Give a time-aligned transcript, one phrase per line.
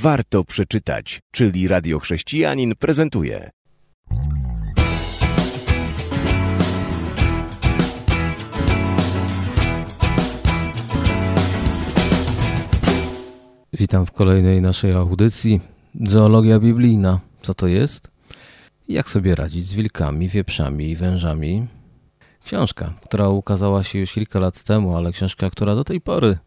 [0.00, 3.50] warto przeczytać, czyli Radio Chrześcijanin prezentuje.
[13.72, 15.60] Witam w kolejnej naszej audycji.
[16.00, 17.20] Zoologia biblijna.
[17.42, 18.10] Co to jest?
[18.88, 21.66] Jak sobie radzić z wilkami, wieprzami i wężami?
[22.44, 26.38] Książka, która ukazała się już kilka lat temu, ale książka, która do tej pory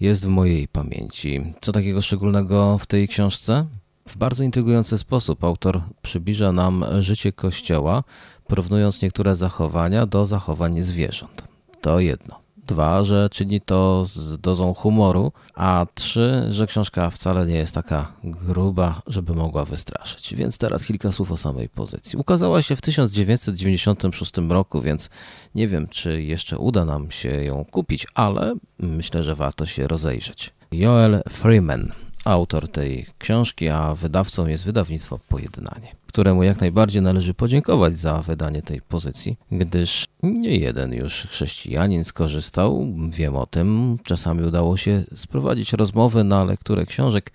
[0.00, 1.54] jest w mojej pamięci.
[1.60, 3.66] Co takiego szczególnego w tej książce?
[4.08, 8.04] W bardzo intrygujący sposób autor przybliża nam życie Kościoła,
[8.46, 11.48] porównując niektóre zachowania do zachowań zwierząt.
[11.80, 12.45] To jedno.
[12.66, 18.12] Dwa, że czyni to z dozą humoru, a trzy, że książka wcale nie jest taka
[18.24, 20.34] gruba, żeby mogła wystraszyć.
[20.34, 22.18] Więc teraz kilka słów o samej pozycji.
[22.18, 25.10] Ukazała się w 1996 roku, więc
[25.54, 30.52] nie wiem, czy jeszcze uda nam się ją kupić, ale myślę, że warto się rozejrzeć.
[30.72, 31.92] Joel Freeman,
[32.26, 38.62] autor tej książki, a wydawcą jest wydawnictwo Pojednanie któremu jak najbardziej należy podziękować za wydanie
[38.62, 43.98] tej pozycji, gdyż nie jeden już chrześcijanin skorzystał, wiem o tym.
[44.04, 47.32] Czasami udało się sprowadzić rozmowy na lekturę książek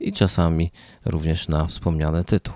[0.00, 0.70] i czasami
[1.04, 2.54] również na wspomniany tytuł.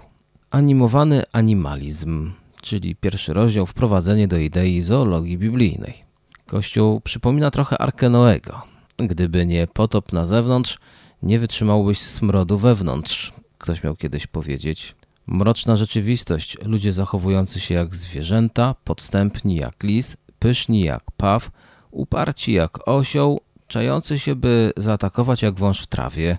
[0.50, 5.94] Animowany animalizm, czyli pierwszy rozdział wprowadzenie do idei zoologii biblijnej.
[6.46, 8.62] Kościół przypomina trochę Arkę Noego.
[8.96, 10.78] Gdyby nie potop na zewnątrz,
[11.22, 13.32] nie wytrzymałbyś smrodu wewnątrz.
[13.58, 14.94] Ktoś miał kiedyś powiedzieć.
[15.26, 21.50] Mroczna rzeczywistość, ludzie zachowujący się jak zwierzęta, podstępni jak lis, pyszni jak paw,
[21.90, 26.38] uparci jak osioł, czający się, by zaatakować jak wąż w trawie.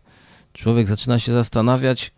[0.53, 2.11] Człowiek zaczyna się zastanawiać,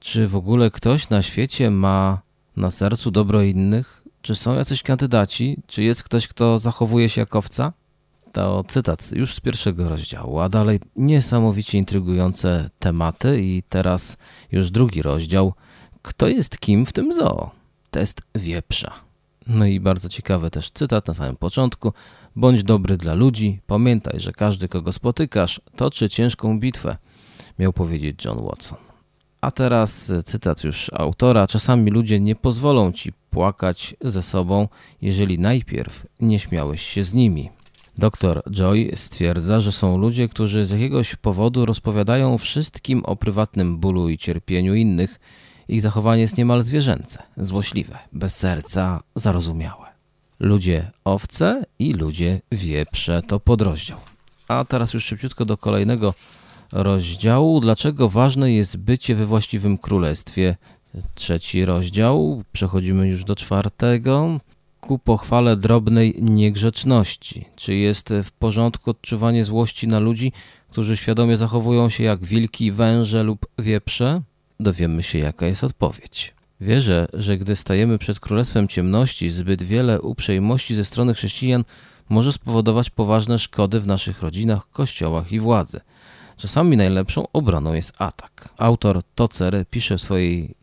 [0.00, 2.22] czy w ogóle ktoś na świecie ma
[2.56, 4.02] na sercu dobro innych?
[4.22, 5.62] Czy są jacyś kandydaci?
[5.66, 7.72] Czy jest ktoś, kto zachowuje się jak owca?
[8.32, 14.16] To cytat już z pierwszego rozdziału, a dalej niesamowicie intrygujące tematy i teraz
[14.52, 15.52] już drugi rozdział–
[16.02, 17.50] kto jest kim w tym zoo?
[17.90, 18.92] Test wieprza.
[19.46, 21.92] No i bardzo ciekawy też cytat na samym początku.
[22.36, 26.96] Bądź dobry dla ludzi, pamiętaj, że każdy, kogo spotykasz, toczy ciężką bitwę,
[27.58, 28.78] miał powiedzieć John Watson.
[29.40, 31.46] A teraz cytat już autora.
[31.46, 34.68] Czasami ludzie nie pozwolą ci płakać ze sobą,
[35.02, 37.50] jeżeli najpierw nie śmiałeś się z nimi.
[37.98, 44.08] Doktor Joy stwierdza, że są ludzie, którzy z jakiegoś powodu rozpowiadają wszystkim o prywatnym bólu
[44.08, 45.20] i cierpieniu innych,
[45.68, 49.86] ich zachowanie jest niemal zwierzęce, złośliwe, bez serca, zarozumiałe.
[50.40, 53.98] Ludzie owce i ludzie wieprze to podrozdział.
[54.48, 56.14] A teraz już szybciutko do kolejnego
[56.72, 57.60] rozdziału.
[57.60, 60.56] Dlaczego ważne jest bycie we właściwym królestwie?
[61.14, 62.42] Trzeci rozdział.
[62.52, 64.40] Przechodzimy już do czwartego.
[64.86, 67.44] Ku pochwale drobnej niegrzeczności.
[67.56, 70.32] Czy jest w porządku odczuwanie złości na ludzi,
[70.70, 74.22] którzy świadomie zachowują się jak wilki, węże lub wieprze?
[74.60, 76.34] dowiemy się, jaka jest odpowiedź.
[76.60, 81.64] Wierzę, że gdy stajemy przed królestwem ciemności, zbyt wiele uprzejmości ze strony chrześcijan
[82.08, 85.80] może spowodować poważne szkody w naszych rodzinach, kościołach i władzy.
[86.36, 88.48] Czasami najlepszą obroną jest atak.
[88.58, 90.54] Autor Tocer pisze w swojej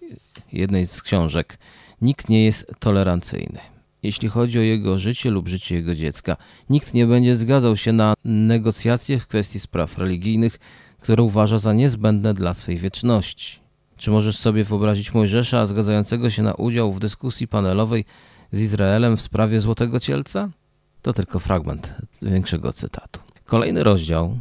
[0.53, 1.57] jednej z książek:
[2.01, 3.78] Nikt nie jest tolerancyjny.
[4.03, 6.37] Jeśli chodzi o jego życie lub życie jego dziecka,
[6.69, 10.59] nikt nie będzie zgadzał się na negocjacje w kwestii spraw religijnych,
[10.99, 13.59] które uważa za niezbędne dla swej wieczności.
[13.97, 18.05] Czy możesz sobie wyobrazić Mojżesza zgadzającego się na udział w dyskusji panelowej
[18.51, 20.49] z Izraelem w sprawie Złotego Cielca?
[21.01, 23.19] To tylko fragment większego cytatu.
[23.45, 24.38] Kolejny rozdział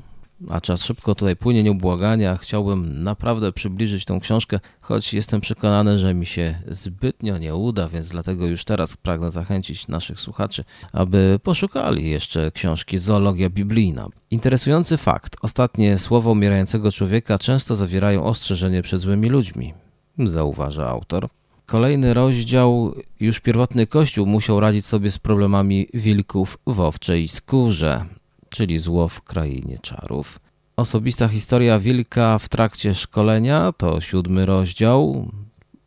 [0.48, 2.36] a czas szybko tutaj płynie nieubłagania.
[2.36, 8.08] Chciałbym naprawdę przybliżyć tą książkę, choć jestem przekonany, że mi się zbytnio nie uda, więc
[8.08, 14.08] dlatego już teraz pragnę zachęcić naszych słuchaczy, aby poszukali jeszcze książki Zoologia Biblijna.
[14.30, 15.36] Interesujący fakt.
[15.42, 19.74] Ostatnie słowa umierającego człowieka często zawierają ostrzeżenie przed złymi ludźmi,
[20.18, 21.28] zauważa autor.
[21.66, 28.06] Kolejny rozdział, już pierwotny Kościół musiał radzić sobie z problemami wilków w owczej skórze
[28.50, 30.40] czyli Zło w Krainie Czarów.
[30.76, 35.30] Osobista historia wilka w trakcie szkolenia to siódmy rozdział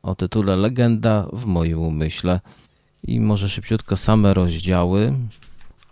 [0.02, 2.40] o tytule Legenda w moim umyśle.
[3.04, 5.14] I może szybciutko same rozdziały.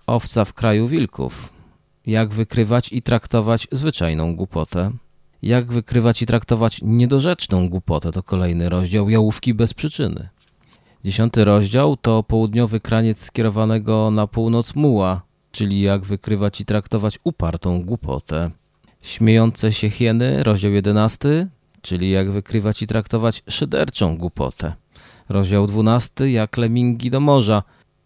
[0.07, 1.53] Owca w kraju wilków.
[2.05, 4.91] Jak wykrywać i traktować zwyczajną głupotę.
[5.41, 10.29] Jak wykrywać i traktować niedorzeczną głupotę to kolejny rozdział Jałówki bez przyczyny.
[11.05, 17.83] Dziesiąty rozdział to południowy kraniec skierowanego na północ muła czyli jak wykrywać i traktować upartą
[17.83, 18.51] głupotę.
[19.01, 21.47] Śmiejące się hieny, rozdział 11,
[21.81, 24.73] czyli jak wykrywać i traktować szyderczą głupotę.
[25.29, 27.63] Rozdział 12, jak lemingi do morza,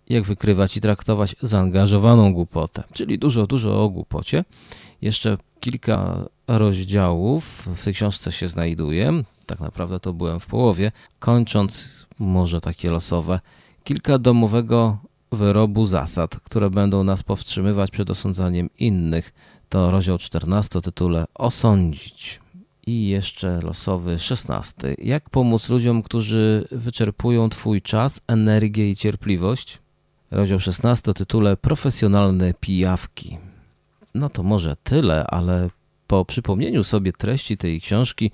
[0.10, 4.46] jak wykrywać i traktować zaangażowaną głupotę, czyli dużo, dużo o głupocie.
[5.02, 9.24] Jeszcze kilka rozdziałów w tej książce się znajduje.
[9.46, 10.92] Tak naprawdę to byłem w połowie.
[11.20, 13.40] Kończąc, może takie losowe,
[13.84, 14.98] kilka domowego
[15.34, 19.34] wyrobu zasad, które będą nas powstrzymywać przed osądzaniem innych.
[19.70, 22.40] To rozdział 14 o tytule Osądzić.
[22.88, 24.96] I jeszcze losowy 16.
[24.98, 29.80] Jak pomóc ludziom, którzy wyczerpują Twój czas, energię i cierpliwość?
[30.32, 33.38] Rozdział 16 o tytule Profesjonalne pijawki.
[34.16, 35.70] No to może tyle, ale
[36.08, 38.32] po przypomnieniu sobie treści tej książki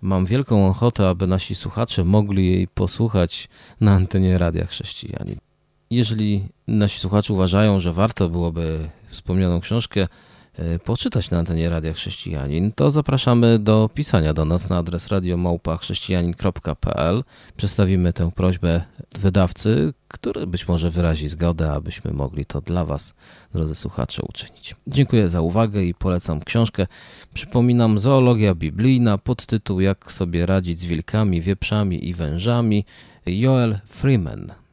[0.00, 3.48] mam wielką ochotę, aby nasi słuchacze mogli jej posłuchać
[3.80, 5.45] na antenie Radia Chrześcijanin.
[5.90, 10.08] Jeżeli nasi słuchacze uważają, że warto byłoby wspomnianą książkę
[10.54, 17.24] e, poczytać na antenie Radia Chrześcijanin, to zapraszamy do pisania do nas na adres radiomałpa.chrześcijanin.pl.
[17.56, 18.84] Przedstawimy tę prośbę
[19.18, 23.14] wydawcy, który być może wyrazi zgodę, abyśmy mogli to dla Was,
[23.54, 24.76] drodzy słuchacze, uczynić.
[24.86, 26.86] Dziękuję za uwagę i polecam książkę.
[27.34, 32.84] Przypominam, Zoologia Biblijna, podtytuł Jak sobie radzić z wilkami, wieprzami i wężami,
[33.26, 34.65] Joel Freeman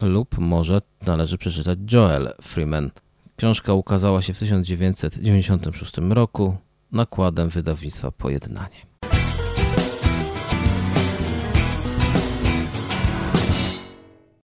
[0.00, 2.90] lub może należy przeczytać Joel Freeman.
[3.36, 6.56] Książka ukazała się w 1996 roku
[6.92, 8.85] nakładem wydawnictwa Pojednanie.